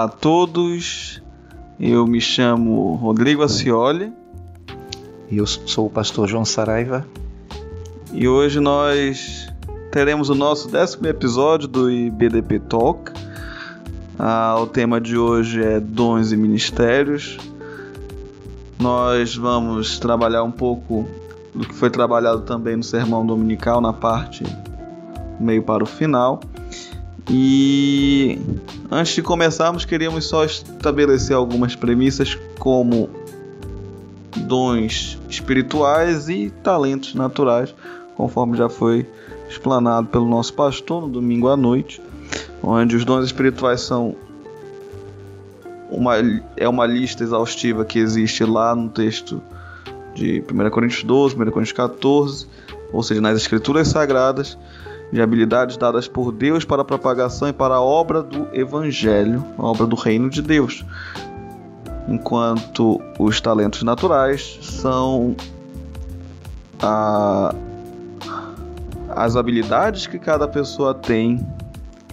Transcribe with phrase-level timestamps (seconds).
[0.00, 1.22] Olá a todos,
[1.78, 4.10] eu me chamo Rodrigo Acioli.
[5.30, 7.06] E eu sou o pastor João Saraiva.
[8.10, 9.52] E hoje nós
[9.92, 13.12] teremos o nosso décimo episódio do IBDP Talk.
[14.18, 17.36] Ah, o tema de hoje é dons e ministérios.
[18.78, 21.06] Nós vamos trabalhar um pouco
[21.54, 24.44] do que foi trabalhado também no sermão dominical na parte
[25.38, 26.40] meio para o final.
[27.32, 28.40] E
[28.90, 33.08] antes de começarmos, queríamos só estabelecer algumas premissas como
[34.36, 37.72] dons espirituais e talentos naturais,
[38.16, 39.06] conforme já foi
[39.48, 42.02] explanado pelo nosso pastor no domingo à noite,
[42.60, 44.16] onde os dons espirituais são
[45.88, 46.14] uma,
[46.56, 49.40] é uma lista exaustiva que existe lá no texto
[50.16, 52.48] de 1 Coríntios 12, 1 Coríntios 14,
[52.92, 54.58] ou seja, nas escrituras sagradas,
[55.12, 59.64] de habilidades dadas por Deus para a propagação e para a obra do Evangelho, a
[59.64, 60.84] obra do Reino de Deus.
[62.08, 65.34] Enquanto os talentos naturais são
[66.80, 67.54] a,
[69.10, 71.44] as habilidades que cada pessoa tem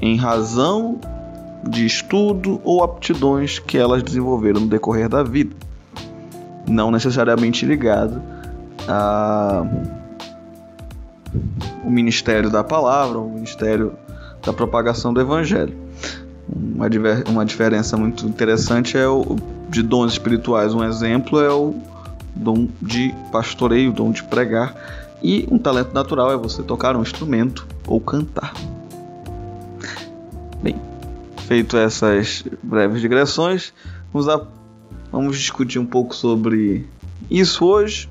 [0.02, 1.00] em razão
[1.68, 5.56] de estudo ou aptidões que elas desenvolveram no decorrer da vida,
[6.68, 8.22] não necessariamente ligado
[8.88, 9.66] a
[11.88, 13.94] o ministério da palavra, o ministério
[14.46, 15.74] da propagação do evangelho.
[16.50, 16.88] Uma,
[17.30, 19.38] uma diferença muito interessante é o
[19.70, 20.74] de dons espirituais.
[20.74, 21.76] Um exemplo é o
[22.36, 24.76] dom de pastoreio, o dom de pregar.
[25.24, 28.54] E um talento natural é você tocar um instrumento ou cantar.
[30.62, 30.76] Bem,
[31.48, 33.74] feito essas breves digressões,
[34.12, 34.46] vamos, a,
[35.10, 36.86] vamos discutir um pouco sobre
[37.32, 38.10] isso hoje.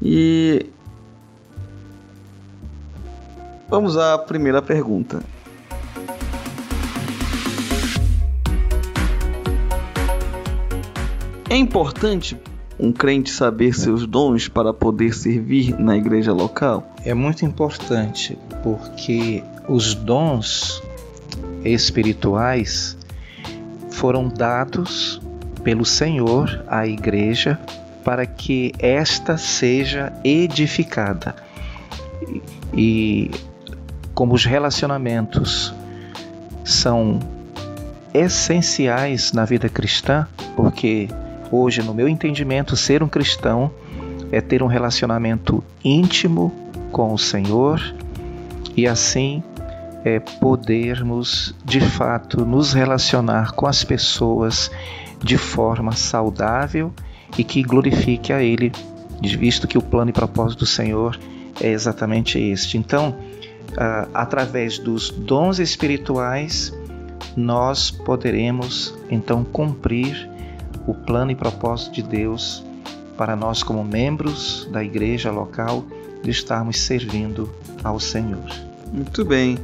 [0.00, 0.66] E
[3.68, 5.20] Vamos à primeira pergunta.
[11.50, 12.34] É importante
[12.80, 16.94] um crente saber seus dons para poder servir na igreja local?
[17.04, 20.82] É muito importante, porque os dons
[21.62, 22.96] espirituais
[23.90, 25.20] foram dados
[25.62, 27.60] pelo Senhor à igreja
[28.02, 31.34] para que esta seja edificada.
[32.72, 33.30] E
[34.18, 35.72] como os relacionamentos
[36.64, 37.20] são
[38.12, 41.06] essenciais na vida cristã, porque
[41.52, 43.70] hoje, no meu entendimento, ser um cristão
[44.32, 46.52] é ter um relacionamento íntimo
[46.90, 47.80] com o Senhor
[48.76, 49.40] e assim
[50.04, 54.68] é podermos de fato nos relacionar com as pessoas
[55.22, 56.92] de forma saudável
[57.38, 58.72] e que glorifique a Ele,
[59.22, 61.16] visto que o plano e propósito do Senhor
[61.60, 62.76] é exatamente este.
[62.76, 63.14] Então,
[63.72, 66.72] uh, através dos dons espirituais,
[67.36, 70.28] nós poderemos então cumprir
[70.86, 72.64] o plano e propósito de Deus
[73.16, 75.84] para nós, como membros da igreja local,
[76.22, 77.50] de estarmos servindo
[77.82, 78.46] ao Senhor.
[78.92, 79.58] Muito bem,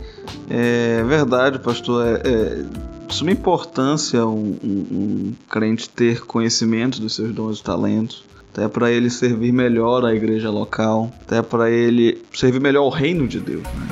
[0.51, 2.05] é verdade, pastor.
[2.07, 2.65] É, é
[3.07, 8.69] de suma importância um, um, um crente ter conhecimento dos seus dons e talentos até
[8.69, 13.41] para ele servir melhor a igreja local, até para ele servir melhor o reino de
[13.41, 13.65] Deus.
[13.65, 13.89] Né?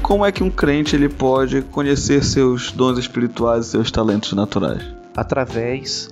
[0.00, 4.84] Como é que um crente ele pode conhecer seus dons espirituais e seus talentos naturais?
[5.16, 6.08] Através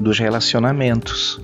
[0.00, 1.40] dos relacionamentos.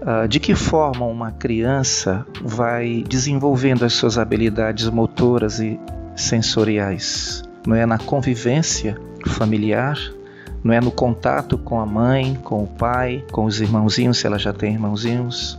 [0.00, 5.80] Uh, de que forma uma criança vai desenvolvendo as suas habilidades motoras e
[6.14, 7.42] sensoriais?
[7.66, 9.98] Não é na convivência familiar,
[10.62, 14.38] não é no contato com a mãe, com o pai, com os irmãozinhos, se ela
[14.38, 15.58] já tem irmãozinhos,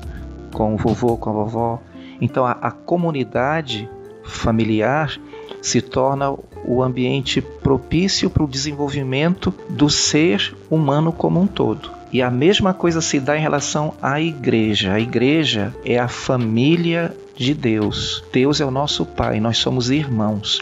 [0.53, 1.79] com o vovô, com a vovó.
[2.19, 3.90] Então a, a comunidade
[4.24, 5.19] familiar
[5.62, 6.34] se torna
[6.66, 11.89] o ambiente propício para o desenvolvimento do ser humano como um todo.
[12.12, 14.94] E a mesma coisa se dá em relação à igreja.
[14.94, 18.24] A igreja é a família de Deus.
[18.33, 20.62] Deus é o nosso Pai, nós somos irmãos.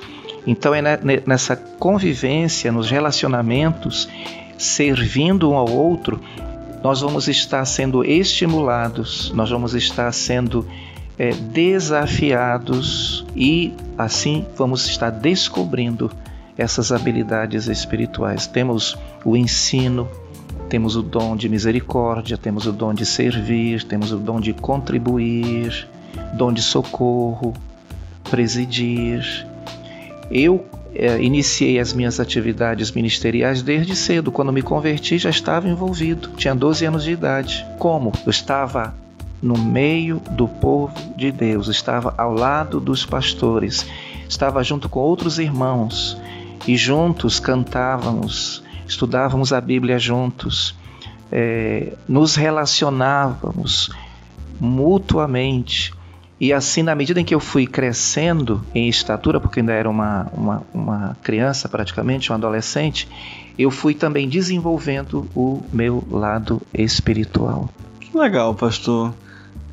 [0.50, 0.82] Então é
[1.28, 4.10] nessa convivência, nos relacionamentos,
[4.58, 6.20] servindo um ao outro,
[6.84, 10.66] nós vamos estar sendo estimulados, nós vamos estar sendo
[11.20, 16.10] é, desafiados e assim vamos estar descobrindo
[16.58, 18.48] essas habilidades espirituais.
[18.48, 20.10] Temos o ensino,
[20.68, 25.88] temos o dom de misericórdia, temos o dom de servir, temos o dom de contribuir,
[26.34, 27.54] dom de socorro,
[28.32, 29.48] presidir.
[30.32, 34.32] Eu é, iniciei as minhas atividades ministeriais desde cedo.
[34.32, 36.30] Quando me converti, já estava envolvido.
[36.38, 37.66] Tinha 12 anos de idade.
[37.78, 38.12] Como?
[38.26, 38.94] Eu estava
[39.42, 43.86] no meio do povo de Deus, estava ao lado dos pastores,
[44.28, 46.18] estava junto com outros irmãos
[46.68, 50.76] e juntos cantávamos, estudávamos a Bíblia juntos,
[51.32, 53.92] é, nos relacionávamos
[54.60, 55.94] mutuamente.
[56.40, 60.28] E assim, na medida em que eu fui crescendo em estatura, porque ainda era uma,
[60.34, 63.10] uma, uma criança praticamente, um adolescente,
[63.58, 67.70] eu fui também desenvolvendo o meu lado espiritual.
[68.00, 69.14] Que legal, pastor.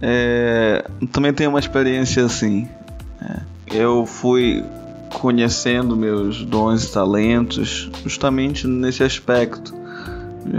[0.02, 2.68] É, também tenho uma experiência assim.
[3.22, 3.40] É,
[3.72, 4.64] eu fui
[5.20, 9.72] conhecendo meus dons e talentos justamente nesse aspecto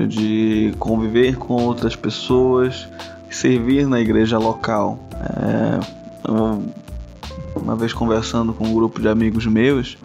[0.07, 2.87] de conviver com outras pessoas,
[3.29, 4.99] servir na igreja local.
[5.13, 5.96] É,
[7.55, 9.97] uma vez conversando com um grupo de amigos meus,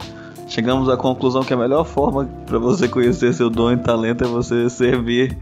[0.49, 4.27] chegamos à conclusão que a melhor forma para você conhecer seu dom e talento é
[4.27, 5.37] você servir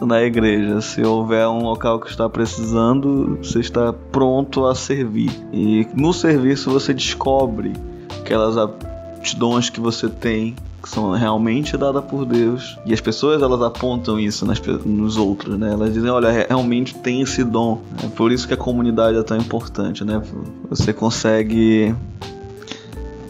[0.00, 0.80] na igreja.
[0.80, 5.30] Se houver um local que está precisando, você está pronto a servir.
[5.52, 7.72] E no serviço você descobre
[8.20, 13.60] aquelas aptidões que você tem que são realmente dadas por Deus e as pessoas elas
[13.62, 15.72] apontam isso nas, nos outros, né?
[15.72, 17.80] Elas dizem, olha, realmente tem esse dom.
[18.02, 20.22] É por isso que a comunidade é tão importante, né?
[20.68, 21.94] Você consegue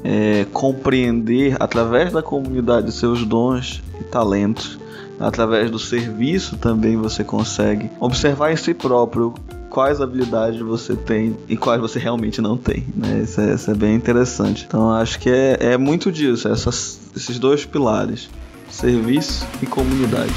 [0.04, 4.78] é, compreender através da comunidade seus dons e talentos
[5.20, 9.34] através do serviço também você consegue observar em si próprio
[9.68, 13.20] quais habilidades você tem e quais você realmente não tem, né?
[13.22, 14.64] Isso é, isso é bem interessante.
[14.66, 18.28] Então acho que é, é muito disso, essas, esses dois pilares,
[18.70, 20.32] serviço e comunidade.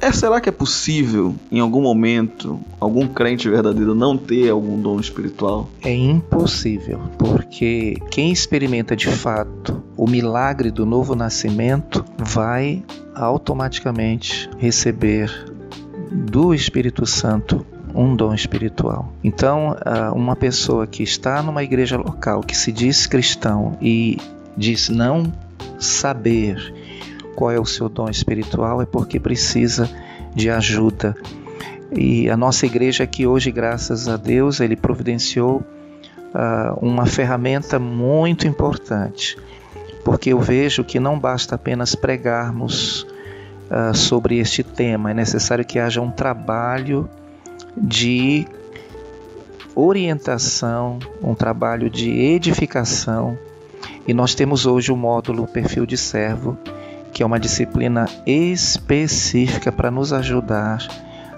[0.00, 4.98] É, será que é possível, em algum momento, algum crente verdadeiro não ter algum dom
[4.98, 5.68] espiritual?
[5.82, 12.82] É impossível, porque quem experimenta de fato o milagre do novo nascimento vai
[13.14, 15.30] automaticamente receber
[16.10, 17.66] do Espírito Santo
[17.98, 19.12] um dom espiritual.
[19.24, 19.76] Então,
[20.14, 24.18] uma pessoa que está numa igreja local, que se diz cristão e
[24.56, 25.32] diz não
[25.80, 26.72] saber
[27.34, 29.90] qual é o seu dom espiritual, é porque precisa
[30.32, 31.16] de ajuda.
[31.90, 38.46] E a nossa igreja aqui hoje, graças a Deus, ele providenciou uh, uma ferramenta muito
[38.46, 39.36] importante,
[40.04, 43.02] porque eu vejo que não basta apenas pregarmos
[43.70, 47.08] uh, sobre este tema, é necessário que haja um trabalho
[47.80, 48.46] de
[49.74, 53.38] orientação, um trabalho de edificação.
[54.06, 56.58] E nós temos hoje o módulo Perfil de Servo,
[57.12, 60.86] que é uma disciplina específica para nos ajudar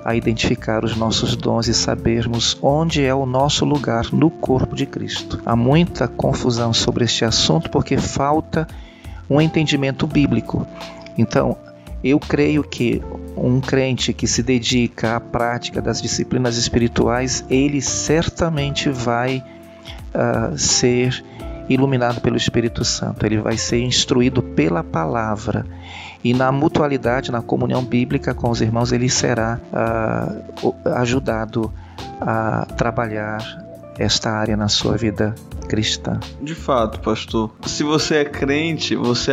[0.05, 4.87] a identificar os nossos dons e sabermos onde é o nosso lugar no corpo de
[4.87, 5.41] Cristo.
[5.45, 8.67] Há muita confusão sobre este assunto porque falta
[9.29, 10.67] um entendimento bíblico.
[11.19, 11.57] Então,
[12.03, 13.03] eu creio que
[13.37, 19.45] um crente que se dedica à prática das disciplinas espirituais, ele certamente vai
[20.15, 21.23] uh, ser
[21.69, 25.65] iluminado pelo Espírito Santo, ele vai ser instruído pela palavra.
[26.23, 31.73] E na mutualidade, na comunhão bíblica com os irmãos, ele será uh, ajudado
[32.21, 33.41] a trabalhar
[33.99, 35.35] esta área na sua vida
[35.71, 36.19] cristã.
[36.43, 37.53] De fato, pastor.
[37.65, 39.31] Se você é crente, você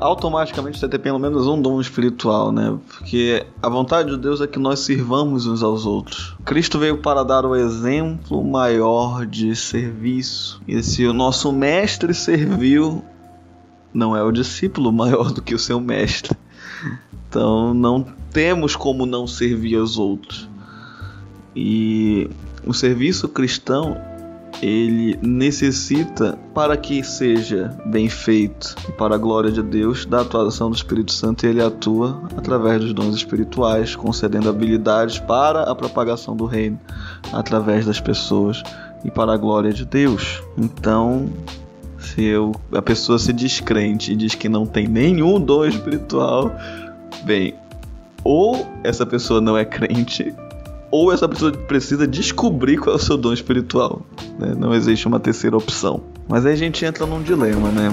[0.00, 2.76] automaticamente vai ter pelo menos um dom espiritual, né?
[2.88, 6.34] Porque a vontade de Deus é que nós sirvamos uns aos outros.
[6.44, 10.60] Cristo veio para dar o exemplo maior de serviço.
[10.66, 13.04] E se o nosso mestre serviu,
[13.94, 16.36] não é o discípulo maior do que o seu mestre.
[17.28, 20.48] Então não temos como não servir aos outros.
[21.54, 22.28] E
[22.66, 23.96] o serviço cristão
[24.62, 30.70] ele necessita, para que seja bem feito e para a glória de Deus, da atuação
[30.70, 36.36] do Espírito Santo, e ele atua através dos dons espirituais, concedendo habilidades para a propagação
[36.36, 36.78] do reino
[37.32, 38.62] através das pessoas
[39.04, 40.42] e para a glória de Deus.
[40.56, 41.28] Então,
[41.98, 46.50] se eu, a pessoa se descrente e diz que não tem nenhum dom espiritual,
[47.24, 47.54] bem,
[48.24, 50.34] ou essa pessoa não é crente,
[50.90, 54.02] ou essa pessoa precisa descobrir qual é o seu dom espiritual.
[54.38, 54.54] Né?
[54.56, 56.02] Não existe uma terceira opção.
[56.28, 57.90] Mas aí a gente entra num dilema, né?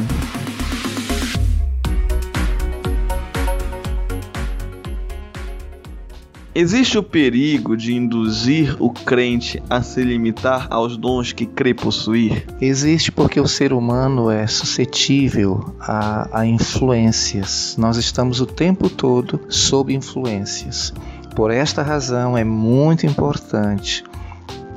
[6.58, 12.46] Existe o perigo de induzir o crente a se limitar aos dons que crê possuir?
[12.62, 17.76] Existe porque o ser humano é suscetível a, a influências.
[17.78, 20.94] Nós estamos o tempo todo sob influências.
[21.36, 24.04] Por esta razão é muito importante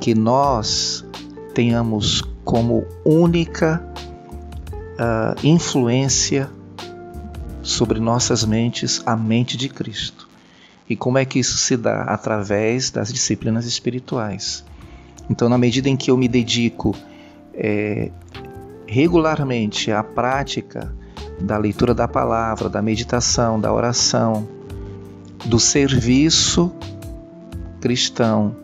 [0.01, 1.05] que nós
[1.53, 3.81] tenhamos como única
[4.99, 6.49] uh, influência
[7.61, 10.27] sobre nossas mentes a mente de Cristo.
[10.89, 12.01] E como é que isso se dá?
[12.03, 14.65] Através das disciplinas espirituais.
[15.29, 16.93] Então, na medida em que eu me dedico
[17.53, 18.11] é,
[18.85, 20.93] regularmente à prática
[21.39, 24.58] da leitura da palavra, da meditação, da oração,
[25.45, 26.71] do serviço
[27.79, 28.55] cristão,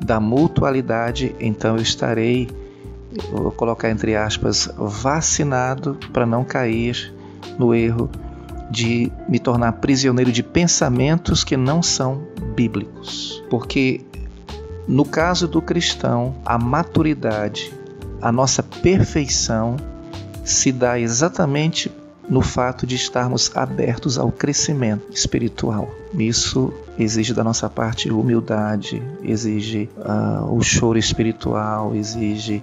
[0.00, 2.48] da mutualidade, então eu estarei,
[3.30, 7.14] vou colocar entre aspas, vacinado para não cair
[7.58, 8.10] no erro
[8.70, 12.22] de me tornar prisioneiro de pensamentos que não são
[12.54, 13.42] bíblicos.
[13.50, 14.00] Porque
[14.88, 17.72] no caso do cristão, a maturidade,
[18.20, 19.76] a nossa perfeição
[20.44, 21.90] se dá exatamente
[22.28, 25.92] no fato de estarmos abertos ao crescimento espiritual.
[26.14, 32.62] Isso exige da nossa parte humildade, exige uh, o choro espiritual, exige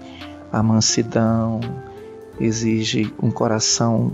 [0.52, 1.60] a mansidão,
[2.40, 4.14] exige um coração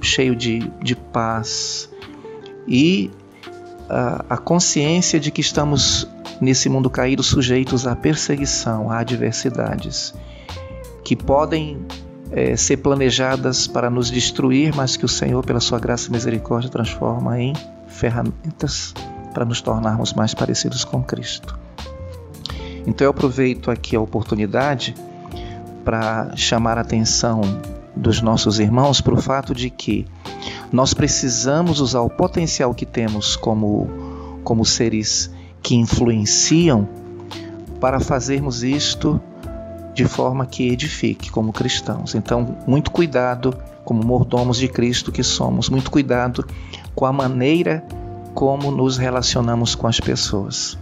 [0.00, 1.88] cheio de, de paz
[2.66, 3.10] e
[3.84, 6.08] uh, a consciência de que estamos
[6.40, 10.14] nesse mundo caído sujeitos à perseguição, a adversidades
[11.04, 11.78] que podem
[12.34, 16.68] é, ser planejadas para nos destruir, mas que o Senhor, pela sua graça e misericórdia,
[16.68, 17.52] transforma em
[17.86, 18.92] ferramentas
[19.32, 21.56] para nos tornarmos mais parecidos com Cristo.
[22.84, 24.96] Então eu aproveito aqui a oportunidade
[25.84, 27.40] para chamar a atenção
[27.94, 30.04] dos nossos irmãos para o fato de que
[30.72, 33.88] nós precisamos usar o potencial que temos como,
[34.42, 35.30] como seres
[35.62, 36.88] que influenciam
[37.80, 39.20] para fazermos isto
[39.94, 42.14] de forma que edifique como cristãos.
[42.14, 46.44] Então, muito cuidado como mordomos de Cristo que somos, muito cuidado
[46.94, 47.84] com a maneira
[48.34, 50.76] como nos relacionamos com as pessoas,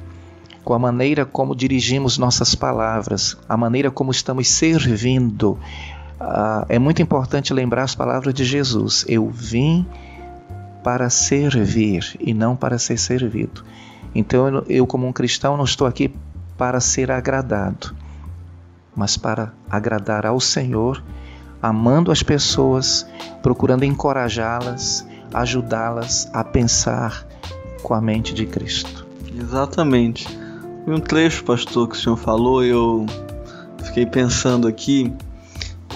[0.64, 5.59] com a maneira como dirigimos nossas palavras, a maneira como estamos servindo.
[6.19, 9.85] Ah, é muito importante lembrar as palavras de Jesus: Eu vim
[10.83, 13.62] para servir e não para ser servido.
[14.14, 16.14] Então, eu, como um cristão, não estou aqui
[16.57, 18.01] para ser agradado
[18.95, 21.03] mas para agradar ao Senhor,
[21.61, 23.07] amando as pessoas,
[23.43, 27.27] procurando encorajá-las, ajudá-las a pensar
[27.83, 29.07] com a mente de Cristo.
[29.39, 30.27] Exatamente.
[30.87, 33.07] Um trecho, pastor, que o senhor falou, eu
[33.85, 35.13] fiquei pensando aqui.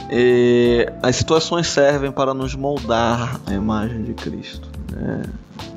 [0.08, 4.68] É, as situações servem para nos moldar a imagem de Cristo.
[4.96, 5.22] É,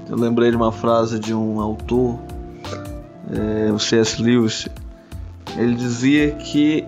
[0.09, 2.19] eu lembrei de uma frase de um autor,
[3.31, 4.21] é, o C.S.
[4.21, 4.67] Lewis.
[5.57, 6.85] Ele dizia que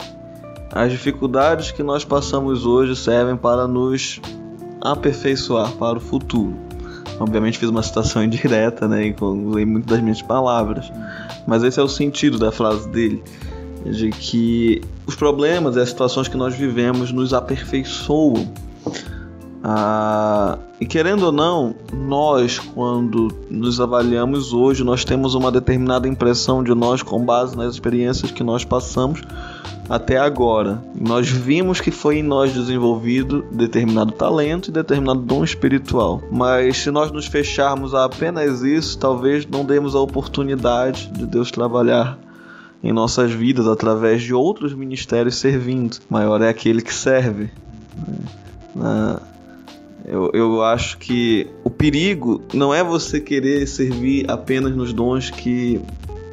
[0.72, 4.22] as dificuldades que nós passamos hoje servem para nos
[4.80, 6.56] aperfeiçoar para o futuro.
[7.20, 10.92] Obviamente fiz uma citação indireta, né, e usei muito das minhas palavras,
[11.46, 13.22] mas esse é o sentido da frase dele,
[13.86, 18.51] de que os problemas e as situações que nós vivemos nos aperfeiçoam.
[19.63, 26.63] Ah, e querendo ou não, nós, quando nos avaliamos hoje, nós temos uma determinada impressão
[26.63, 29.22] de nós com base nas experiências que nós passamos
[29.88, 30.82] até agora.
[31.00, 36.24] Nós vimos que foi em nós desenvolvido determinado talento e determinado dom espiritual.
[36.32, 41.51] Mas se nós nos fecharmos a apenas isso, talvez não demos a oportunidade de Deus
[41.51, 42.18] trabalhar
[42.84, 45.98] em nossas vidas através de outros ministérios servindo.
[46.10, 47.51] Maior é aquele que serve.
[50.05, 55.79] Eu, eu acho que o perigo não é você querer servir apenas nos dons que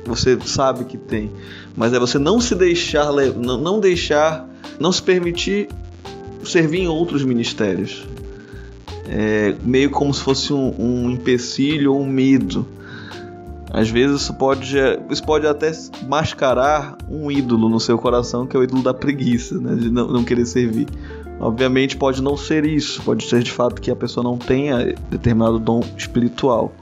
[0.06, 1.30] você sabe que tem,
[1.76, 4.48] mas é você não se deixar, não deixar,
[4.80, 5.68] não se permitir
[6.44, 8.06] servir em outros ministérios.
[9.06, 12.66] É meio como se fosse um, um empecilho ou um medo.
[13.70, 14.76] Às vezes isso pode,
[15.10, 15.70] isso pode até
[16.06, 19.74] mascarar um ídolo no seu coração, que é o ídolo da preguiça, né?
[19.74, 20.86] de não, não querer servir.
[21.38, 25.58] Obviamente pode não ser isso, pode ser de fato que a pessoa não tenha determinado
[25.58, 26.72] dom espiritual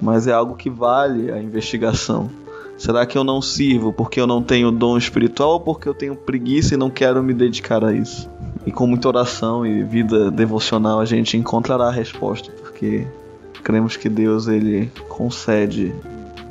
[0.00, 2.30] mas é algo que vale a investigação.
[2.76, 6.14] Será que eu não sirvo porque eu não tenho dom espiritual ou porque eu tenho
[6.14, 8.30] preguiça e não quero me dedicar a isso?
[8.64, 13.06] E com muita oração e vida devocional a gente encontrará a resposta, porque
[13.62, 15.94] cremos que Deus ele concede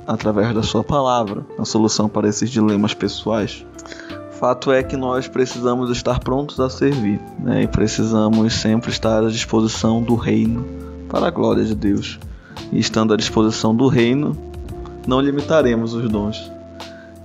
[0.06, 3.66] através da sua palavra a solução para esses dilemas pessoais.
[4.32, 7.64] Fato é que nós precisamos estar prontos a servir, né?
[7.64, 10.64] E precisamos sempre estar à disposição do reino
[11.10, 12.20] para a glória de Deus
[12.72, 14.38] e estando à disposição do reino,
[15.08, 16.52] não limitaremos os dons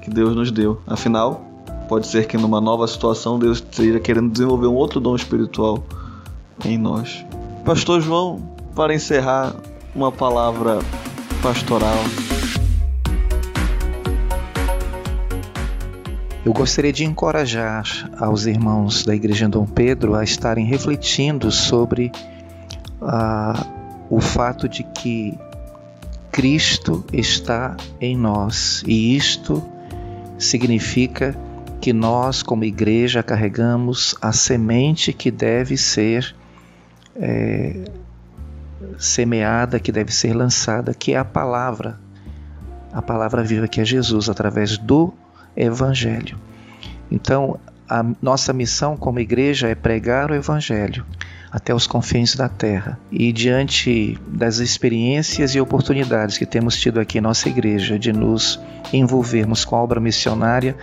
[0.01, 0.81] que Deus nos deu.
[0.87, 1.45] Afinal,
[1.89, 5.85] pode ser que numa nova situação Deus esteja querendo desenvolver um outro dom espiritual
[6.65, 7.25] em nós.
[7.65, 8.41] Pastor João,
[8.75, 9.55] para encerrar,
[9.95, 10.79] uma palavra
[11.43, 11.97] pastoral.
[16.45, 22.11] Eu gostaria de encorajar aos irmãos da Igreja Dom Pedro a estarem refletindo sobre
[23.01, 23.67] a
[24.11, 25.39] o fato de que
[26.31, 29.63] Cristo está em nós e isto
[30.39, 31.35] significa
[31.81, 36.37] que nós, como igreja, carregamos a semente que deve ser
[37.17, 37.85] é,
[38.99, 41.99] semeada, que deve ser lançada, que é a palavra,
[42.93, 45.13] a palavra viva que é Jesus, através do
[45.57, 46.39] Evangelho.
[47.11, 47.59] Então,
[47.89, 51.05] a nossa missão como igreja é pregar o Evangelho
[51.53, 52.99] até os confins da terra.
[53.11, 58.59] E diante das experiências e oportunidades que temos tido aqui em nossa igreja de nos
[58.91, 60.75] envolvermos com a obra missionária,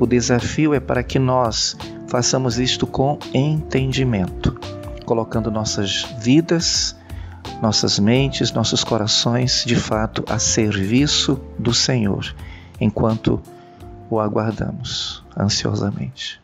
[0.00, 1.76] o desafio é para que nós
[2.08, 4.58] façamos isto com entendimento,
[5.04, 6.96] colocando nossas vidas,
[7.60, 12.34] nossas mentes, nossos corações de fato a serviço do Senhor,
[12.80, 13.40] enquanto
[14.10, 16.40] o aguardamos ansiosamente.